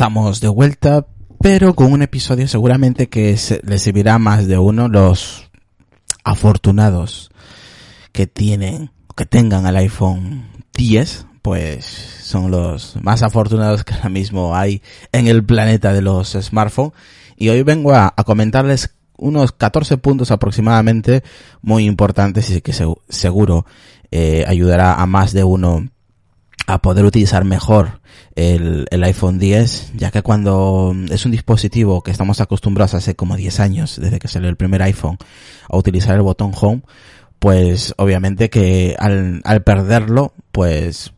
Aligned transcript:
Estamos 0.00 0.40
de 0.40 0.48
vuelta, 0.48 1.06
pero 1.42 1.74
con 1.74 1.92
un 1.92 2.00
episodio 2.00 2.48
seguramente 2.48 3.10
que 3.10 3.36
se, 3.36 3.60
le 3.66 3.78
servirá 3.78 4.14
a 4.14 4.18
más 4.18 4.46
de 4.46 4.56
uno 4.56 4.88
los 4.88 5.50
afortunados 6.24 7.30
que 8.10 8.26
tienen, 8.26 8.92
que 9.14 9.26
tengan 9.26 9.66
el 9.66 9.76
iPhone 9.76 10.48
10, 10.72 11.26
pues 11.42 11.84
son 11.84 12.50
los 12.50 12.96
más 13.02 13.22
afortunados 13.22 13.84
que 13.84 13.92
ahora 13.92 14.08
mismo 14.08 14.56
hay 14.56 14.80
en 15.12 15.26
el 15.26 15.44
planeta 15.44 15.92
de 15.92 16.00
los 16.00 16.30
smartphones. 16.30 16.94
Y 17.36 17.50
hoy 17.50 17.62
vengo 17.62 17.92
a, 17.94 18.14
comentarles 18.24 18.94
unos 19.18 19.52
14 19.52 19.98
puntos 19.98 20.30
aproximadamente 20.30 21.22
muy 21.60 21.84
importantes 21.84 22.48
y 22.48 22.62
que 22.62 22.72
seguro 23.10 23.66
eh, 24.10 24.46
ayudará 24.48 24.94
a 24.94 25.04
más 25.04 25.34
de 25.34 25.44
uno 25.44 25.90
a 26.72 26.82
poder 26.82 27.04
utilizar 27.04 27.44
mejor 27.44 28.00
el, 28.34 28.86
el, 28.90 29.04
iPhone 29.04 29.38
10, 29.38 29.92
ya 29.96 30.10
que 30.10 30.22
cuando 30.22 30.94
es 31.10 31.24
un 31.24 31.32
dispositivo 31.32 32.02
que 32.02 32.10
estamos 32.10 32.40
acostumbrados 32.40 32.94
hace 32.94 33.16
como 33.16 33.36
10 33.36 33.60
años, 33.60 33.98
desde 34.00 34.18
que 34.18 34.28
salió 34.28 34.48
el 34.48 34.56
primer 34.56 34.82
iPhone, 34.82 35.18
a 35.68 35.76
utilizar 35.76 36.14
el 36.16 36.22
botón 36.22 36.52
Home, 36.60 36.82
pues 37.38 37.94
obviamente 37.96 38.50
que 38.50 38.96
al, 38.98 39.40
al 39.44 39.62
perderlo, 39.62 40.34
pues 40.52 41.12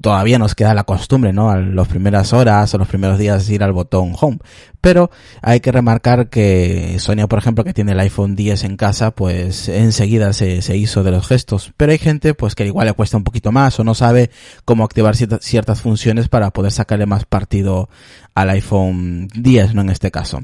todavía 0.00 0.38
nos 0.38 0.54
queda 0.54 0.74
la 0.74 0.84
costumbre, 0.84 1.32
¿no? 1.32 1.50
A 1.50 1.58
las 1.58 1.88
primeras 1.88 2.32
horas 2.32 2.72
o 2.74 2.78
los 2.78 2.88
primeros 2.88 3.18
días 3.18 3.48
ir 3.50 3.62
al 3.62 3.72
botón 3.72 4.14
home. 4.18 4.38
Pero 4.80 5.10
hay 5.42 5.60
que 5.60 5.72
remarcar 5.72 6.28
que 6.28 6.96
Sonia, 6.98 7.26
por 7.26 7.38
ejemplo, 7.38 7.64
que 7.64 7.74
tiene 7.74 7.92
el 7.92 8.00
iPhone 8.00 8.36
10 8.36 8.64
en 8.64 8.76
casa, 8.76 9.10
pues 9.12 9.68
enseguida 9.68 10.32
se, 10.32 10.62
se 10.62 10.76
hizo 10.76 11.02
de 11.02 11.10
los 11.10 11.26
gestos. 11.26 11.72
Pero 11.76 11.92
hay 11.92 11.98
gente, 11.98 12.34
pues 12.34 12.54
que 12.54 12.66
igual 12.66 12.86
le 12.86 12.92
cuesta 12.92 13.16
un 13.16 13.24
poquito 13.24 13.52
más 13.52 13.78
o 13.78 13.84
no 13.84 13.94
sabe 13.94 14.30
cómo 14.64 14.84
activar 14.84 15.16
ciertas 15.16 15.80
funciones 15.80 16.28
para 16.28 16.50
poder 16.50 16.72
sacarle 16.72 17.06
más 17.06 17.24
partido 17.24 17.88
al 18.34 18.50
iPhone 18.50 19.28
10, 19.34 19.74
¿no? 19.74 19.82
En 19.82 19.90
este 19.90 20.10
caso. 20.10 20.42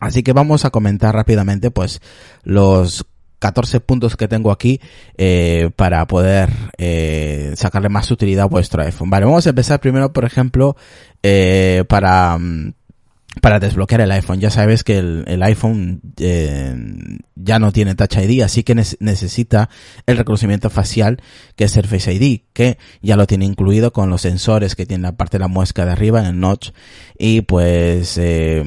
Así 0.00 0.22
que 0.22 0.32
vamos 0.32 0.64
a 0.64 0.70
comentar 0.70 1.14
rápidamente, 1.14 1.70
pues, 1.70 2.00
los 2.44 3.06
14 3.38 3.80
puntos 3.80 4.16
que 4.16 4.28
tengo 4.28 4.50
aquí 4.50 4.80
eh, 5.16 5.70
para 5.76 6.06
poder 6.06 6.50
eh, 6.76 7.52
sacarle 7.56 7.88
más 7.88 8.10
utilidad 8.10 8.44
a 8.44 8.48
vuestro 8.48 8.82
iPhone. 8.82 9.10
Vale, 9.10 9.26
vamos 9.26 9.46
a 9.46 9.50
empezar 9.50 9.80
primero, 9.80 10.12
por 10.12 10.24
ejemplo, 10.24 10.76
eh, 11.22 11.84
para 11.88 12.36
mm, 12.38 12.72
para 13.40 13.60
desbloquear 13.60 14.00
el 14.00 14.12
iPhone. 14.12 14.40
Ya 14.40 14.50
sabes 14.50 14.84
que 14.84 14.98
el, 14.98 15.24
el 15.26 15.42
iPhone 15.42 16.00
eh, 16.18 16.74
ya 17.34 17.58
no 17.58 17.72
tiene 17.72 17.94
Touch 17.94 18.16
ID, 18.16 18.42
así 18.42 18.62
que 18.62 18.74
necesita 18.74 19.68
el 20.06 20.16
reconocimiento 20.16 20.70
facial, 20.70 21.22
que 21.56 21.64
es 21.64 21.76
el 21.76 21.86
Face 21.86 22.12
ID, 22.12 22.42
que 22.52 22.78
ya 23.02 23.16
lo 23.16 23.26
tiene 23.26 23.44
incluido 23.44 23.92
con 23.92 24.10
los 24.10 24.22
sensores 24.22 24.74
que 24.74 24.86
tiene 24.86 25.02
la 25.02 25.16
parte 25.16 25.38
de 25.38 25.42
la 25.42 25.48
muesca 25.48 25.84
de 25.84 25.92
arriba 25.92 26.20
en 26.20 26.26
el 26.26 26.40
notch. 26.40 26.70
Y 27.18 27.42
pues 27.42 28.18
eh, 28.18 28.64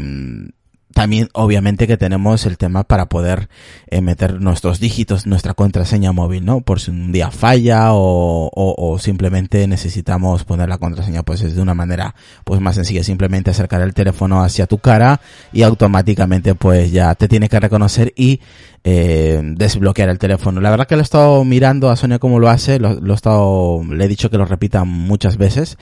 también 0.94 1.30
obviamente 1.34 1.88
que 1.88 1.98
tenemos 1.98 2.46
el 2.46 2.58
tema 2.58 2.84
para 2.84 3.08
poder 3.08 3.50
eh, 3.88 4.02
meter 4.02 4.42
nuestros 4.42 4.80
dígitos, 4.80 5.26
nuestra 5.26 5.54
contraseña 5.54 6.12
móvil, 6.12 6.46
¿no? 6.46 6.62
Por 6.62 6.80
si 6.80 6.92
un 6.92 7.12
día 7.12 7.32
falla 7.32 7.94
o, 7.94 8.50
o, 8.54 8.76
o, 8.78 9.00
simplemente 9.00 9.68
necesitamos 9.68 10.44
poner 10.44 10.70
la 10.70 10.78
contraseña 10.78 11.24
pues 11.24 11.42
es 11.42 11.56
de 11.56 11.62
una 11.62 11.74
manera 11.74 12.16
pues 12.44 12.62
más 12.62 12.76
sencilla, 12.76 13.04
simplemente 13.04 13.52
acercar 13.52 13.82
el 13.82 13.94
teléfono 13.94 14.44
hacia 14.44 14.68
tu 14.68 14.78
cara 14.78 15.22
y 15.52 15.64
automáticamente 15.64 16.56
pues 16.56 16.92
ya 16.92 17.16
te 17.16 17.28
tiene 17.28 17.50
que 17.50 17.60
reconocer 17.60 18.14
y 18.16 18.40
eh, 18.84 19.42
desbloquear 19.44 20.10
el 20.10 20.20
teléfono. 20.20 20.60
La 20.62 20.72
verdad 20.72 20.88
que 20.88 20.96
lo 20.96 21.02
he 21.02 21.04
estado 21.04 21.44
mirando 21.44 21.90
a 21.90 21.96
Sonia 21.96 22.20
cómo 22.20 22.40
lo 22.40 22.50
hace, 22.50 22.80
lo 22.80 23.00
he 23.00 23.14
estado, 23.14 23.84
le 23.84 24.06
he 24.06 24.08
dicho 24.08 24.30
que 24.30 24.38
lo 24.38 24.46
repita 24.46 24.84
muchas 24.84 25.38
veces 25.38 25.78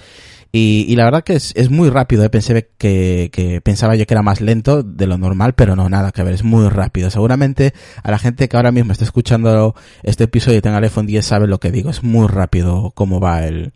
y, 0.52 0.86
y 0.88 0.96
la 0.96 1.06
verdad 1.06 1.24
que 1.24 1.34
es, 1.34 1.54
es 1.56 1.70
muy 1.70 1.90
rápido, 1.90 2.24
¿eh? 2.24 2.30
pensé 2.30 2.70
que, 2.78 3.30
que 3.32 3.62
pensaba 3.62 3.96
yo 3.96 4.08
que 4.08 4.14
era 4.14 4.24
más 4.24 4.42
lento 4.42 4.82
de 4.82 5.06
lo 5.06 5.18
normal, 5.18 5.54
pero 5.54 5.76
no, 5.76 5.90
nada 5.90 6.12
que 6.12 6.24
ver, 6.24 6.34
es 6.34 6.44
muy 6.44 6.68
rápido. 6.70 7.12
Seguramente 7.12 7.74
a 8.02 8.10
la 8.10 8.18
gente 8.18 8.50
que 8.50 8.58
ahora 8.58 8.72
mismo 8.72 8.92
está 8.92 9.06
escuchando 9.06 9.76
este 10.02 10.24
episodio 10.24 10.58
y 10.58 10.62
tenga 10.62 10.80
el 10.80 10.86
iPhone 10.86 11.06
10 11.06 11.24
sabe 11.24 11.48
lo 11.48 11.60
que 11.60 11.72
digo, 11.72 11.92
es 11.92 12.04
muy 12.04 12.28
rápido 12.28 12.92
cómo 12.96 13.20
va 13.20 13.46
el, 13.46 13.74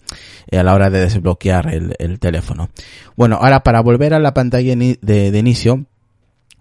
a 0.51 0.63
la 0.63 0.73
hora 0.73 0.89
de 0.89 1.01
desbloquear 1.01 1.73
el, 1.73 1.95
el 1.99 2.19
teléfono. 2.19 2.69
Bueno, 3.15 3.37
ahora 3.39 3.61
para 3.61 3.81
volver 3.81 4.15
a 4.15 4.19
la 4.19 4.33
pantalla 4.33 4.75
de, 4.75 4.97
de 5.31 5.37
inicio, 5.39 5.85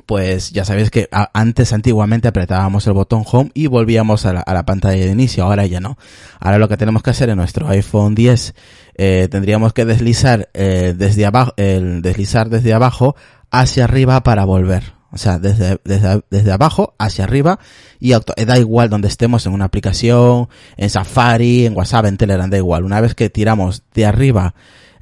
pues 0.07 0.51
ya 0.53 0.65
sabéis 0.65 0.91
que 0.91 1.09
antes 1.33 1.73
antiguamente 1.73 2.29
apretábamos 2.29 2.87
el 2.87 2.93
botón 2.93 3.25
home 3.31 3.51
y 3.55 3.67
volvíamos 3.67 4.27
a 4.27 4.33
la, 4.33 4.63
pantalla 4.65 5.05
de 5.05 5.11
inicio, 5.11 5.45
ahora 5.45 5.67
ya 5.67 5.81
no. 5.81 5.97
Ahora 6.41 6.59
lo 6.59 6.69
que 6.69 6.77
tenemos 6.77 7.03
que 7.03 7.11
hacer 7.11 7.29
en 7.31 7.37
nuestro 7.37 7.69
iPhone 7.69 8.15
10 8.15 8.55
eh, 8.95 9.29
tendríamos 9.31 9.73
que 9.73 9.85
deslizar 9.85 10.51
eh, 10.55 10.95
desde 10.97 11.27
abajo, 11.27 11.53
el 11.57 12.03
deslizar 12.03 12.51
desde 12.51 12.73
abajo 12.73 13.17
hacia 13.51 13.85
arriba 13.85 14.23
para 14.23 14.45
volver. 14.45 14.95
O 15.11 15.19
sea, 15.19 15.39
desde, 15.39 15.79
desde, 15.85 16.23
desde 16.31 16.53
abajo 16.53 16.95
hacia 16.99 17.25
arriba 17.25 17.59
y 18.01 18.13
auto, 18.13 18.33
da 18.47 18.59
igual 18.59 18.89
donde 18.89 19.09
estemos 19.09 19.45
en 19.45 19.53
una 19.53 19.67
aplicación, 19.67 20.49
en 20.79 20.89
Safari, 20.89 21.67
en 21.67 21.77
WhatsApp, 21.77 22.07
en 22.07 22.17
Telegram, 22.17 22.49
da 22.49 22.57
igual. 22.57 22.85
Una 22.85 23.01
vez 23.01 23.15
que 23.15 23.29
tiramos 23.29 23.83
de 23.93 24.07
arriba 24.07 24.55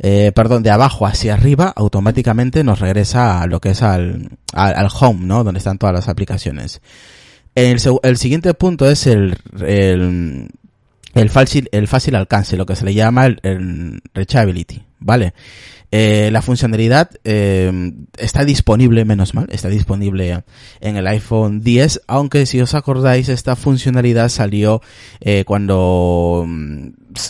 eh, 0.03 0.33
perdón, 0.34 0.62
de 0.62 0.71
abajo 0.71 1.06
hacia 1.06 1.34
arriba, 1.34 1.72
automáticamente 1.77 2.65
nos 2.65 2.81
regresa 2.81 3.43
a 3.43 3.47
lo 3.47 3.61
que 3.61 3.71
es 3.71 3.83
al, 3.83 4.31
al, 4.55 4.88
home, 4.99 5.27
¿no? 5.27 5.44
Donde 5.44 5.59
están 5.59 5.77
todas 5.77 5.94
las 5.94 6.09
aplicaciones. 6.09 6.81
El, 7.55 7.78
el 8.03 8.16
siguiente 8.16 8.55
punto 8.55 8.89
es 8.89 9.06
el, 9.06 9.37
el, 9.60 10.49
el 11.15 11.31
fácil, 11.31 11.69
el 11.72 11.87
fácil 11.87 12.15
alcance, 12.15 12.56
lo 12.56 12.65
que 12.65 12.77
se 12.77 12.87
le 12.87 12.94
llama 12.94 13.27
el, 13.27 13.41
el 13.43 14.00
reachability, 14.15 14.83
¿vale? 15.00 15.34
Eh, 15.93 16.31
la 16.33 16.41
funcionalidad 16.41 17.11
eh, 17.25 17.93
está 18.17 18.45
disponible, 18.45 19.05
menos 19.05 19.34
mal, 19.34 19.47
está 19.51 19.69
disponible 19.69 20.45
en 20.81 20.97
el 20.97 21.06
iPhone 21.06 21.61
10, 21.61 22.03
aunque 22.06 22.47
si 22.47 22.61
os 22.61 22.75
acordáis, 22.75 23.28
esta 23.28 23.56
funcionalidad 23.56 24.28
salió 24.28 24.83
eh, 25.21 25.45
cuando 25.45 26.47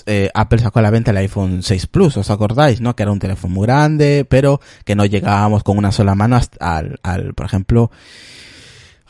eh, 0.07 0.31
Apple 0.35 0.59
sacó 0.59 0.81
a 0.81 0.83
la 0.83 0.91
venta 0.91 1.11
el 1.11 1.17
iPhone 1.19 1.63
6 1.63 1.87
Plus, 1.87 2.17
¿os 2.19 2.31
acordáis? 2.31 2.81
¿No? 2.81 2.95
Que 2.95 3.05
era 3.05 3.13
un 3.13 3.19
teléfono 3.19 3.55
muy 3.55 3.67
grande, 3.67 4.27
pero 4.29 4.61
que 4.85 4.95
no 4.95 5.07
llegábamos 5.07 5.63
con 5.63 5.79
una 5.79 5.93
sola 5.93 6.15
mano 6.15 6.37
hasta 6.37 6.77
al, 6.77 7.01
al 7.03 7.35
por 7.35 7.47
ejemplo, 7.47 7.91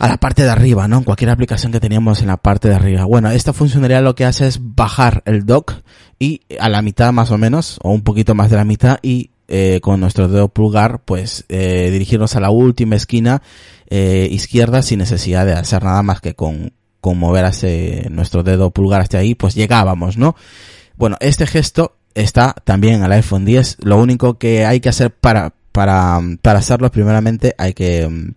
a 0.00 0.08
la 0.08 0.16
parte 0.16 0.42
de 0.42 0.48
arriba, 0.48 0.88
¿no? 0.88 0.98
En 0.98 1.04
cualquier 1.04 1.28
aplicación 1.28 1.72
que 1.72 1.78
teníamos 1.78 2.22
en 2.22 2.28
la 2.28 2.38
parte 2.38 2.68
de 2.68 2.74
arriba. 2.74 3.04
Bueno, 3.04 3.30
esta 3.30 3.52
funcionalidad 3.52 4.02
lo 4.02 4.14
que 4.14 4.24
hace 4.24 4.46
es 4.46 4.58
bajar 4.62 5.22
el 5.26 5.44
dock 5.44 5.74
y 6.18 6.40
a 6.58 6.70
la 6.70 6.80
mitad 6.80 7.12
más 7.12 7.30
o 7.30 7.36
menos, 7.36 7.78
o 7.82 7.90
un 7.92 8.00
poquito 8.00 8.34
más 8.34 8.48
de 8.48 8.56
la 8.56 8.64
mitad, 8.64 8.98
y 9.02 9.29
eh, 9.50 9.80
con 9.82 9.98
nuestro 10.00 10.28
dedo 10.28 10.48
pulgar, 10.48 11.00
pues 11.04 11.44
eh, 11.48 11.90
dirigirnos 11.90 12.36
a 12.36 12.40
la 12.40 12.50
última 12.50 12.94
esquina 12.94 13.42
eh, 13.88 14.28
izquierda 14.30 14.80
sin 14.82 15.00
necesidad 15.00 15.44
de 15.44 15.54
hacer 15.54 15.82
nada 15.82 16.02
más 16.02 16.20
que 16.20 16.34
con, 16.34 16.72
con 17.00 17.18
mover 17.18 17.44
hacia 17.44 18.08
nuestro 18.10 18.44
dedo 18.44 18.70
pulgar 18.70 19.00
hasta 19.00 19.18
ahí, 19.18 19.34
pues 19.34 19.56
llegábamos, 19.56 20.16
¿no? 20.16 20.36
Bueno, 20.96 21.16
este 21.18 21.46
gesto 21.46 21.96
está 22.14 22.54
también 22.64 23.02
el 23.02 23.10
iPhone 23.10 23.44
10. 23.44 23.78
Lo 23.80 23.98
único 23.98 24.38
que 24.38 24.64
hay 24.66 24.78
que 24.78 24.88
hacer 24.88 25.10
para, 25.10 25.52
para, 25.72 26.20
para 26.42 26.58
hacerlo, 26.60 26.90
primeramente 26.90 27.54
hay 27.58 27.74
que 27.74 28.32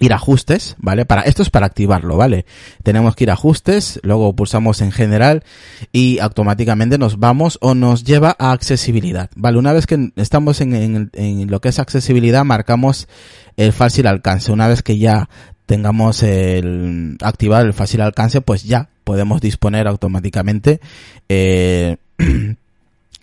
ir 0.00 0.12
a 0.12 0.16
ajustes, 0.16 0.76
¿vale? 0.78 1.04
Para, 1.04 1.22
esto 1.22 1.42
es 1.42 1.50
para 1.50 1.66
activarlo, 1.66 2.16
¿vale? 2.16 2.46
Tenemos 2.82 3.14
que 3.14 3.24
ir 3.24 3.30
a 3.30 3.34
ajustes, 3.34 4.00
luego 4.02 4.34
pulsamos 4.34 4.80
en 4.80 4.92
general 4.92 5.44
y 5.92 6.18
automáticamente 6.18 6.98
nos 6.98 7.18
vamos 7.18 7.58
o 7.60 7.74
nos 7.74 8.04
lleva 8.04 8.34
a 8.38 8.52
accesibilidad, 8.52 9.30
¿vale? 9.36 9.58
Una 9.58 9.72
vez 9.72 9.86
que 9.86 10.10
estamos 10.16 10.60
en, 10.60 10.74
en, 10.74 11.10
en 11.12 11.50
lo 11.50 11.60
que 11.60 11.68
es 11.68 11.78
accesibilidad, 11.78 12.44
marcamos 12.44 13.08
el 13.56 13.72
fácil 13.72 14.06
alcance. 14.06 14.52
Una 14.52 14.68
vez 14.68 14.82
que 14.82 14.98
ya 14.98 15.28
tengamos 15.66 16.22
el 16.22 17.16
activar 17.22 17.64
el 17.64 17.72
fácil 17.72 18.00
alcance, 18.00 18.40
pues 18.40 18.64
ya 18.64 18.88
podemos 19.04 19.40
disponer 19.40 19.86
automáticamente 19.86 20.80
eh, 21.28 21.96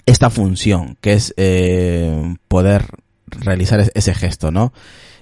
esta 0.05 0.29
función, 0.29 0.97
que 1.01 1.13
es 1.13 1.33
eh, 1.37 2.35
poder 2.47 2.85
realizar 3.27 3.91
ese 3.93 4.13
gesto, 4.13 4.51
¿no? 4.51 4.73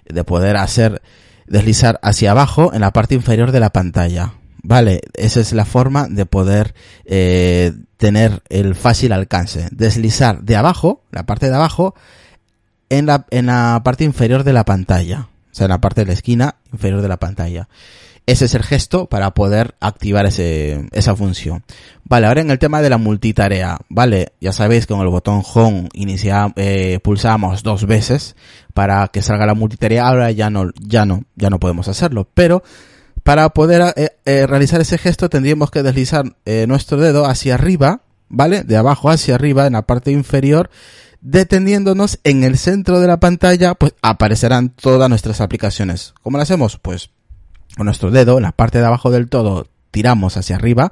De 0.06 0.24
poder 0.24 0.58
hacer 0.58 1.02
deslizar 1.50 2.00
hacia 2.04 2.32
abajo 2.32 2.74
en 2.74 2.82
la 2.82 2.92
parte 2.92 3.16
inferior 3.16 3.52
de 3.52 3.60
la 3.60 3.72
pantalla. 3.72 4.34
¿vale? 4.64 5.02
Esa 5.14 5.40
es 5.40 5.54
la 5.54 5.66
forma 5.66 6.08
de 6.08 6.26
poder 6.26 6.74
eh, 7.06 7.74
tener 7.98 8.42
el 8.50 8.76
fácil 8.76 9.12
alcance. 9.12 9.68
Deslizar 9.72 10.42
de 10.42 10.56
abajo, 10.56 11.04
la 11.12 11.26
parte 11.26 11.50
de 11.50 11.56
abajo, 11.56 11.96
en 12.90 13.06
la, 13.06 13.26
en 13.30 13.48
la 13.48 13.82
parte 13.84 14.04
inferior 14.04 14.44
de 14.44 14.54
la 14.54 14.66
pantalla. 14.66 15.30
O 15.52 15.56
sea, 15.56 15.66
en 15.66 15.72
la 15.72 15.82
parte 15.82 16.02
de 16.02 16.08
la 16.08 16.14
esquina 16.14 16.56
inferior 16.72 17.02
de 17.02 17.08
la 17.08 17.18
pantalla. 17.18 17.68
Ese 18.30 18.46
es 18.46 18.54
el 18.54 18.62
gesto 18.62 19.08
para 19.08 19.34
poder 19.34 19.74
activar 19.80 20.28
ese, 20.28 20.88
esa 20.92 21.16
función. 21.16 21.64
Vale, 22.04 22.28
ahora 22.28 22.42
en 22.42 22.52
el 22.52 22.60
tema 22.60 22.80
de 22.80 22.92
la 22.92 23.00
multitarea, 23.00 23.80
vale, 23.90 24.34
ya 24.40 24.54
sabéis 24.54 24.86
que 24.86 24.94
con 24.94 25.02
el 25.02 25.10
botón 25.10 25.42
Home 25.56 25.90
inicia, 25.94 26.54
eh, 26.56 27.00
pulsamos 27.02 27.64
dos 27.64 27.88
veces 27.88 28.36
para 28.76 29.08
que 29.08 29.24
salga 29.24 29.48
la 29.48 29.56
multitarea, 29.56 30.08
ahora 30.08 30.30
ya 30.30 30.52
no, 30.52 30.70
ya 30.80 31.08
no, 31.08 31.24
ya 31.38 31.50
no 31.50 31.60
podemos 31.60 31.88
hacerlo, 31.88 32.30
pero 32.36 32.62
para 33.24 33.50
poder 33.50 33.96
eh, 33.96 34.12
eh, 34.26 34.46
realizar 34.46 34.80
ese 34.80 35.00
gesto 35.00 35.28
tendríamos 35.28 35.72
que 35.72 35.82
deslizar 35.82 36.36
eh, 36.46 36.66
nuestro 36.68 36.98
dedo 36.98 37.26
hacia 37.26 37.56
arriba, 37.56 38.04
¿vale? 38.28 38.62
De 38.62 38.78
abajo 38.78 39.10
hacia 39.10 39.34
arriba 39.34 39.66
en 39.66 39.74
la 39.74 39.88
parte 39.88 40.12
inferior, 40.12 40.70
deteniéndonos 41.22 42.20
en 42.24 42.44
el 42.44 42.60
centro 42.60 43.00
de 43.00 43.08
la 43.08 43.20
pantalla, 43.20 43.74
pues 43.74 43.96
aparecerán 44.04 44.70
todas 44.70 45.10
nuestras 45.10 45.42
aplicaciones. 45.42 46.14
¿Cómo 46.22 46.38
lo 46.38 46.44
hacemos? 46.44 46.78
Pues 46.78 47.10
con 47.80 47.86
nuestro 47.86 48.12
dedo, 48.12 48.42
la 48.42 48.52
parte 48.52 48.80
de 48.80 48.86
abajo 48.86 49.10
del 49.10 49.30
todo, 49.30 49.70
tiramos 49.90 50.36
hacia 50.36 50.58
arriba, 50.58 50.92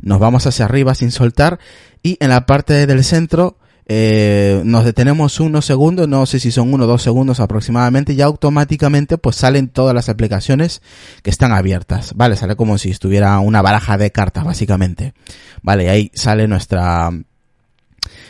nos 0.00 0.18
vamos 0.18 0.46
hacia 0.46 0.64
arriba 0.64 0.94
sin 0.94 1.10
soltar 1.10 1.58
y 2.02 2.16
en 2.20 2.30
la 2.30 2.46
parte 2.46 2.86
del 2.86 3.04
centro 3.04 3.58
eh, 3.84 4.62
nos 4.64 4.86
detenemos 4.86 5.40
unos 5.40 5.66
segundos, 5.66 6.08
no 6.08 6.24
sé 6.24 6.40
si 6.40 6.50
son 6.50 6.72
uno 6.72 6.84
o 6.84 6.86
dos 6.86 7.02
segundos 7.02 7.38
aproximadamente, 7.38 8.14
y 8.14 8.22
automáticamente 8.22 9.18
pues 9.18 9.36
salen 9.36 9.68
todas 9.68 9.94
las 9.94 10.08
aplicaciones 10.08 10.80
que 11.22 11.28
están 11.28 11.52
abiertas, 11.52 12.14
¿vale? 12.14 12.34
Sale 12.36 12.56
como 12.56 12.78
si 12.78 12.90
estuviera 12.90 13.38
una 13.40 13.60
baraja 13.60 13.98
de 13.98 14.10
cartas, 14.10 14.44
básicamente. 14.44 15.12
Vale, 15.60 15.90
ahí 15.90 16.10
sale 16.14 16.48
nuestra, 16.48 17.10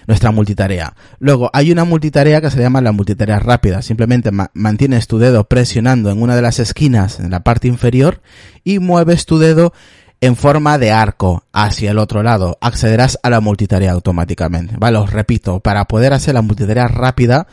nuestra 0.07 0.31
multitarea. 0.31 0.95
Luego, 1.19 1.51
hay 1.53 1.73
una 1.73 1.85
multitarea 1.85 2.41
que 2.41 2.51
se 2.51 2.61
llama 2.61 2.81
la 2.81 2.93
multitarea 2.93 3.39
rápida. 3.39 3.83
Simplemente 3.83 4.31
mantienes 4.55 5.07
tu 5.07 5.19
dedo 5.19 5.45
presionando 5.45 6.11
en 6.11 6.23
una 6.23 6.37
de 6.37 6.43
las 6.43 6.59
esquinas 6.59 7.21
en 7.21 7.31
la 7.31 7.45
parte 7.45 7.69
inferior 7.69 8.23
y 8.65 8.79
mueves 8.79 9.27
tu 9.27 9.39
dedo 9.39 9.73
en 10.21 10.37
forma 10.37 10.79
de 10.79 10.93
arco 10.93 11.45
hacia 11.53 11.91
el 11.91 11.99
otro 11.99 12.23
lado. 12.23 12.57
Accederás 12.61 13.19
a 13.23 13.31
la 13.31 13.41
multitarea 13.41 13.93
automáticamente. 13.93 14.77
Vale, 14.79 14.99
os 14.99 15.11
repito, 15.11 15.61
para 15.61 15.85
poder 15.87 16.13
hacer 16.13 16.35
la 16.35 16.43
multitarea 16.43 16.87
rápida, 16.87 17.49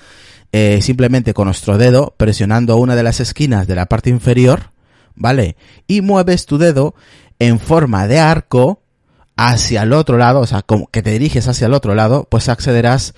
eh, 0.52 0.80
simplemente 0.82 1.34
con 1.34 1.46
nuestro 1.46 1.78
dedo 1.78 2.14
presionando 2.18 2.78
una 2.78 2.96
de 2.96 3.04
las 3.04 3.20
esquinas 3.20 3.68
de 3.68 3.76
la 3.76 3.88
parte 3.88 4.10
inferior, 4.10 4.72
¿vale? 5.16 5.56
Y 5.88 6.02
mueves 6.02 6.46
tu 6.46 6.58
dedo 6.58 6.94
en 7.40 7.60
forma 7.60 8.08
de 8.08 8.20
arco 8.20 8.84
hacia 9.42 9.84
el 9.84 9.94
otro 9.94 10.18
lado, 10.18 10.42
o 10.42 10.46
sea, 10.46 10.64
como 10.64 10.88
que 10.88 11.02
te 11.02 11.12
diriges 11.12 11.48
hacia 11.48 11.68
el 11.68 11.74
otro 11.74 11.96
lado, 11.96 12.28
pues 12.30 12.50
accederás 12.50 13.14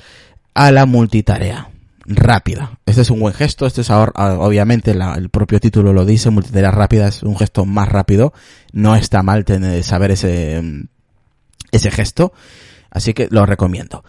a 0.53 0.69
la 0.69 0.85
multitarea 0.85 1.71
rápida. 2.05 2.77
Este 2.85 3.01
es 3.01 3.09
un 3.09 3.19
buen 3.19 3.33
gesto, 3.33 3.65
este 3.65 3.81
es 3.81 3.89
ahora, 3.89 4.11
obviamente 4.37 4.91
el 4.91 5.29
propio 5.31 5.59
título 5.59 5.93
lo 5.93 6.05
dice, 6.05 6.29
multitarea 6.29 6.69
rápida 6.69 7.07
es 7.07 7.23
un 7.23 7.35
gesto 7.35 7.65
más 7.65 7.89
rápido, 7.89 8.33
no 8.71 8.95
está 8.95 9.23
mal 9.23 9.45
tener, 9.45 9.83
saber 9.83 10.11
ese, 10.11 10.61
ese 11.71 11.89
gesto, 11.89 12.33
así 12.91 13.15
que 13.15 13.27
lo 13.31 13.47
recomiendo. 13.47 14.03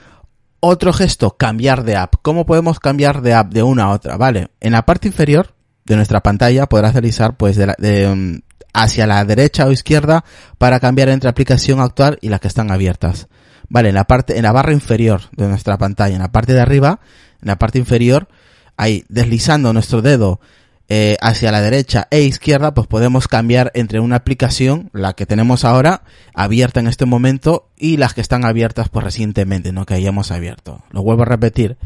Otro 0.60 0.92
gesto, 0.92 1.38
cambiar 1.38 1.82
de 1.82 1.96
app. 1.96 2.16
¿Cómo 2.20 2.44
podemos 2.44 2.78
cambiar 2.78 3.22
de 3.22 3.32
app 3.32 3.54
de 3.54 3.62
una 3.62 3.84
a 3.84 3.90
otra? 3.90 4.18
Vale, 4.18 4.48
en 4.60 4.72
la 4.72 4.84
parte 4.84 5.08
inferior 5.08 5.54
de 5.86 5.96
nuestra 5.96 6.20
pantalla 6.20 6.68
podrás 6.68 6.92
realizar 6.92 7.38
pues 7.38 7.56
de, 7.56 7.74
de, 7.78 8.42
hacia 8.72 9.06
la 9.06 9.24
derecha 9.24 9.66
o 9.66 9.72
izquierda 9.72 10.24
para 10.58 10.80
cambiar 10.80 11.08
entre 11.08 11.28
aplicación 11.28 11.80
actual 11.80 12.18
y 12.20 12.28
las 12.28 12.40
que 12.40 12.48
están 12.48 12.70
abiertas. 12.70 13.28
Vale, 13.68 13.90
en 13.90 13.94
la 13.94 14.04
parte, 14.04 14.36
en 14.36 14.42
la 14.42 14.52
barra 14.52 14.72
inferior 14.72 15.22
de 15.32 15.48
nuestra 15.48 15.78
pantalla, 15.78 16.14
en 16.14 16.22
la 16.22 16.32
parte 16.32 16.52
de 16.52 16.60
arriba, 16.60 17.00
en 17.40 17.48
la 17.48 17.58
parte 17.58 17.78
inferior, 17.78 18.28
ahí 18.76 19.04
deslizando 19.08 19.72
nuestro 19.72 20.02
dedo 20.02 20.40
eh, 20.88 21.16
hacia 21.22 21.52
la 21.52 21.62
derecha 21.62 22.06
e 22.10 22.20
izquierda, 22.22 22.74
pues 22.74 22.86
podemos 22.86 23.28
cambiar 23.28 23.70
entre 23.74 24.00
una 24.00 24.16
aplicación, 24.16 24.90
la 24.92 25.14
que 25.14 25.24
tenemos 25.24 25.64
ahora, 25.64 26.02
abierta 26.34 26.80
en 26.80 26.86
este 26.86 27.06
momento, 27.06 27.70
y 27.78 27.96
las 27.96 28.12
que 28.12 28.20
están 28.20 28.44
abiertas 28.44 28.90
pues 28.90 29.04
recientemente, 29.04 29.72
¿no? 29.72 29.86
Que 29.86 29.94
hayamos 29.94 30.30
abierto. 30.30 30.84
Lo 30.90 31.02
vuelvo 31.02 31.22
a 31.22 31.26
repetir. 31.26 31.78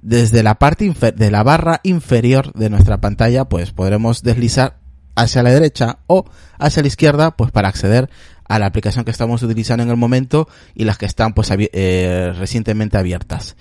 Desde 0.00 0.42
la 0.42 0.54
parte 0.54 0.90
de 1.14 1.30
la 1.30 1.42
barra 1.42 1.80
inferior 1.82 2.52
de 2.54 2.70
nuestra 2.70 3.02
pantalla, 3.02 3.46
pues 3.46 3.72
podremos 3.72 4.22
deslizar 4.22 4.78
hacia 5.14 5.42
la 5.42 5.50
derecha 5.50 5.98
o 6.06 6.24
hacia 6.58 6.82
la 6.82 6.88
izquierda, 6.88 7.36
pues 7.36 7.50
para 7.50 7.68
acceder 7.68 8.08
a 8.48 8.58
la 8.58 8.66
aplicación 8.66 9.04
que 9.04 9.10
estamos 9.10 9.42
utilizando 9.42 9.82
en 9.82 9.90
el 9.90 9.96
momento 9.96 10.48
y 10.74 10.84
las 10.84 10.98
que 10.98 11.06
están 11.06 11.32
pues 11.32 11.50
eh, 11.50 12.32
recientemente 12.36 12.98
abiertas. 12.98 13.56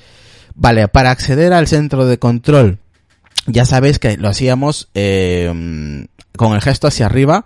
Vale, 0.55 0.87
para 0.87 1.11
acceder 1.11 1.53
al 1.53 1.67
centro 1.67 2.05
de 2.05 2.19
control, 2.19 2.79
ya 3.47 3.65
sabéis 3.65 3.99
que 3.99 4.17
lo 4.17 4.29
hacíamos 4.29 4.89
eh, 4.93 6.05
con 6.37 6.53
el 6.53 6.61
gesto 6.61 6.87
hacia 6.87 7.05
arriba, 7.05 7.45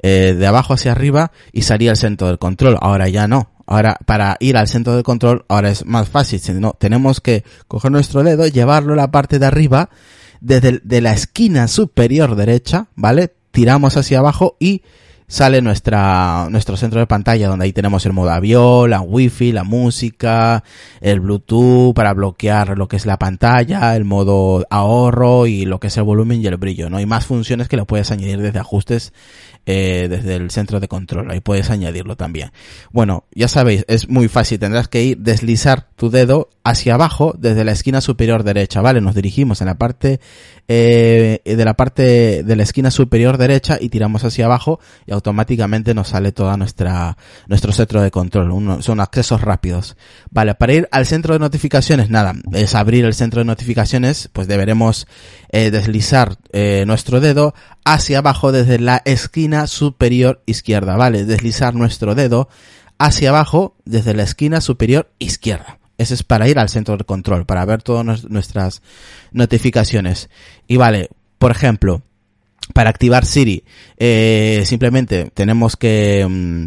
eh, 0.00 0.34
de 0.38 0.46
abajo 0.46 0.74
hacia 0.74 0.92
arriba 0.92 1.32
y 1.52 1.62
salía 1.62 1.90
el 1.90 1.96
centro 1.96 2.28
del 2.28 2.38
control. 2.38 2.78
Ahora 2.80 3.08
ya 3.08 3.28
no. 3.28 3.50
Ahora, 3.66 3.98
para 4.06 4.36
ir 4.40 4.56
al 4.56 4.66
centro 4.66 4.96
de 4.96 5.02
control, 5.02 5.44
ahora 5.48 5.68
es 5.68 5.84
más 5.84 6.08
fácil. 6.08 6.40
No, 6.58 6.72
tenemos 6.72 7.20
que 7.20 7.44
coger 7.66 7.92
nuestro 7.92 8.22
dedo, 8.22 8.46
llevarlo 8.46 8.94
a 8.94 8.96
la 8.96 9.10
parte 9.10 9.38
de 9.38 9.44
arriba, 9.44 9.90
desde 10.40 10.80
de 10.82 11.00
la 11.02 11.12
esquina 11.12 11.68
superior 11.68 12.34
derecha, 12.34 12.86
¿vale? 12.94 13.34
Tiramos 13.50 13.96
hacia 13.96 14.18
abajo 14.18 14.56
y 14.58 14.82
sale 15.28 15.60
nuestra, 15.60 16.48
nuestro 16.50 16.76
centro 16.78 17.00
de 17.00 17.06
pantalla 17.06 17.48
donde 17.48 17.66
ahí 17.66 17.72
tenemos 17.72 18.04
el 18.06 18.14
modo 18.14 18.30
avión, 18.30 18.88
la 18.88 19.02
wifi, 19.02 19.52
la 19.52 19.62
música, 19.62 20.64
el 21.02 21.20
bluetooth 21.20 21.94
para 21.94 22.14
bloquear 22.14 22.78
lo 22.78 22.88
que 22.88 22.96
es 22.96 23.04
la 23.04 23.18
pantalla, 23.18 23.94
el 23.94 24.04
modo 24.04 24.66
ahorro 24.70 25.46
y 25.46 25.66
lo 25.66 25.80
que 25.80 25.88
es 25.88 25.96
el 25.98 26.04
volumen 26.04 26.42
y 26.42 26.46
el 26.46 26.56
brillo, 26.56 26.88
¿no? 26.88 26.96
Hay 26.96 27.06
más 27.06 27.26
funciones 27.26 27.68
que 27.68 27.76
le 27.76 27.84
puedes 27.84 28.10
añadir 28.10 28.40
desde 28.40 28.58
ajustes 28.58 29.12
eh, 29.70 30.06
desde 30.08 30.36
el 30.36 30.50
centro 30.50 30.80
de 30.80 30.88
control. 30.88 31.30
Ahí 31.30 31.40
puedes 31.40 31.68
añadirlo 31.68 32.16
también. 32.16 32.52
Bueno, 32.90 33.24
ya 33.34 33.48
sabéis, 33.48 33.84
es 33.86 34.08
muy 34.08 34.28
fácil. 34.28 34.58
Tendrás 34.58 34.88
que 34.88 35.02
ir, 35.02 35.18
deslizar 35.18 35.88
tu 35.94 36.08
dedo 36.08 36.48
hacia 36.64 36.94
abajo 36.94 37.34
desde 37.38 37.64
la 37.64 37.72
esquina 37.72 38.00
superior 38.00 38.44
derecha, 38.44 38.80
¿vale? 38.80 39.02
Nos 39.02 39.14
dirigimos 39.14 39.60
en 39.60 39.66
la 39.66 39.76
parte, 39.76 40.20
eh, 40.68 41.42
de 41.44 41.64
la 41.66 41.74
parte 41.74 42.42
de 42.42 42.56
la 42.56 42.62
esquina 42.62 42.90
superior 42.90 43.36
derecha 43.36 43.76
y 43.78 43.90
tiramos 43.90 44.24
hacia 44.24 44.46
abajo 44.46 44.80
y 45.06 45.12
automáticamente 45.12 45.92
nos 45.92 46.08
sale 46.08 46.32
toda 46.32 46.56
nuestra, 46.56 47.18
nuestro 47.46 47.72
centro 47.72 48.00
de 48.00 48.10
control. 48.10 48.82
son 48.82 49.00
accesos 49.00 49.42
rápidos. 49.42 49.98
Vale, 50.30 50.54
para 50.54 50.72
ir 50.72 50.88
al 50.92 51.04
centro 51.04 51.34
de 51.34 51.40
notificaciones, 51.40 52.08
nada, 52.08 52.32
es 52.54 52.74
abrir 52.74 53.04
el 53.04 53.12
centro 53.12 53.40
de 53.40 53.44
notificaciones, 53.44 54.30
pues 54.32 54.48
deberemos 54.48 55.06
eh, 55.50 55.70
deslizar 55.70 56.36
eh, 56.52 56.84
nuestro 56.86 57.20
dedo 57.20 57.52
hacia 57.94 58.18
abajo 58.18 58.52
desde 58.52 58.78
la 58.78 59.00
esquina 59.06 59.66
superior 59.66 60.42
izquierda, 60.44 60.96
¿vale? 60.96 61.24
Deslizar 61.24 61.74
nuestro 61.74 62.14
dedo 62.14 62.50
hacia 62.98 63.30
abajo 63.30 63.76
desde 63.86 64.12
la 64.12 64.24
esquina 64.24 64.60
superior 64.60 65.10
izquierda. 65.18 65.78
Ese 65.96 66.12
es 66.12 66.22
para 66.22 66.48
ir 66.48 66.58
al 66.58 66.68
centro 66.68 66.98
de 66.98 67.04
control, 67.04 67.46
para 67.46 67.64
ver 67.64 67.82
todas 67.82 68.24
nuestras 68.28 68.82
notificaciones. 69.32 70.28
Y 70.66 70.76
vale, 70.76 71.08
por 71.38 71.50
ejemplo, 71.50 72.02
para 72.74 72.90
activar 72.90 73.24
Siri, 73.24 73.64
eh, 73.96 74.64
simplemente 74.66 75.30
tenemos 75.32 75.76
que, 75.76 76.26
mm, 76.28 76.66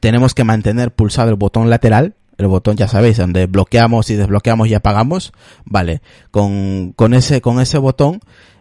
tenemos 0.00 0.34
que 0.34 0.44
mantener 0.44 0.92
pulsado 0.92 1.30
el 1.30 1.36
botón 1.36 1.70
lateral, 1.70 2.16
el 2.36 2.48
botón 2.48 2.76
ya 2.76 2.86
sabéis, 2.86 3.16
donde 3.16 3.46
bloqueamos 3.46 4.10
y 4.10 4.16
desbloqueamos 4.16 4.68
y 4.68 4.74
apagamos, 4.74 5.32
vale, 5.64 6.02
con, 6.30 6.92
con 6.92 7.14
ese, 7.14 7.40
con 7.40 7.60
ese 7.60 7.78
botón, 7.78 8.20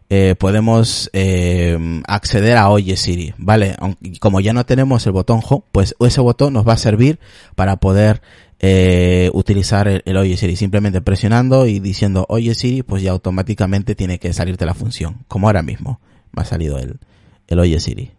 eh, 0.09 0.35
podemos 0.37 1.09
eh, 1.13 2.01
acceder 2.07 2.57
a 2.57 2.69
Oye 2.69 2.97
Siri, 2.97 3.33
¿vale? 3.37 3.75
como 4.19 4.39
ya 4.39 4.53
no 4.53 4.65
tenemos 4.65 5.05
el 5.05 5.11
botón 5.11 5.41
Home, 5.47 5.63
pues 5.71 5.95
ese 5.99 6.21
botón 6.21 6.53
nos 6.53 6.67
va 6.67 6.73
a 6.73 6.77
servir 6.77 7.19
para 7.55 7.77
poder 7.77 8.21
eh, 8.59 9.29
utilizar 9.33 9.87
el, 9.87 10.17
Oye 10.17 10.37
Siri. 10.37 10.55
Simplemente 10.55 11.01
presionando 11.01 11.65
y 11.67 11.79
diciendo 11.79 12.25
Oye 12.29 12.55
Siri, 12.55 12.83
pues 12.83 13.01
ya 13.01 13.11
automáticamente 13.11 13.95
tiene 13.95 14.19
que 14.19 14.33
salirte 14.33 14.65
la 14.65 14.73
función, 14.73 15.25
como 15.27 15.47
ahora 15.47 15.63
mismo 15.63 15.99
me 16.31 16.41
ha 16.43 16.45
salido 16.45 16.77
el, 16.77 16.99
el 17.47 17.59
Oye 17.59 17.79
Siri. 17.79 18.11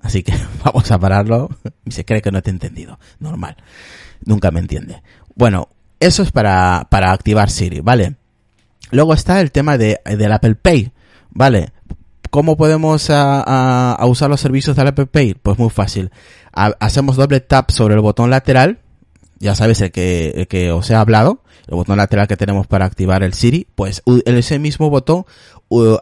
Así 0.00 0.22
que 0.22 0.32
vamos 0.64 0.90
a 0.90 0.98
pararlo. 0.98 1.48
Se 1.88 2.04
cree 2.04 2.22
que 2.22 2.30
no 2.30 2.42
te 2.42 2.50
he 2.50 2.52
entendido. 2.52 2.98
Normal. 3.18 3.56
Nunca 4.24 4.50
me 4.50 4.60
entiende. 4.60 5.02
Bueno, 5.34 5.68
eso 6.00 6.22
es 6.22 6.32
para, 6.32 6.86
para 6.90 7.12
activar 7.12 7.50
Siri, 7.50 7.80
¿vale? 7.80 8.16
Luego 8.90 9.14
está 9.14 9.40
el 9.40 9.50
tema 9.50 9.78
de, 9.78 10.00
del 10.04 10.32
Apple 10.32 10.54
Pay, 10.54 10.92
¿vale? 11.30 11.72
¿Cómo 12.30 12.56
podemos 12.56 13.08
a, 13.10 13.92
a, 13.92 14.06
usar 14.06 14.28
los 14.28 14.40
servicios 14.40 14.76
del 14.76 14.88
Apple 14.88 15.06
Pay? 15.06 15.34
Pues 15.34 15.58
muy 15.58 15.70
fácil. 15.70 16.10
hacemos 16.52 17.16
doble 17.16 17.40
tap 17.40 17.70
sobre 17.70 17.94
el 17.94 18.00
botón 18.00 18.30
lateral, 18.30 18.80
ya 19.38 19.54
sabes 19.54 19.80
el 19.80 19.92
que, 19.92 20.46
que 20.50 20.70
os 20.70 20.90
he 20.90 20.94
hablado, 20.94 21.42
el 21.68 21.76
botón 21.76 21.96
lateral 21.96 22.28
que 22.28 22.36
tenemos 22.36 22.66
para 22.66 22.84
activar 22.84 23.22
el 23.22 23.34
Siri, 23.34 23.66
pues 23.74 24.02
ese 24.24 24.58
mismo 24.58 24.90
botón, 24.90 25.24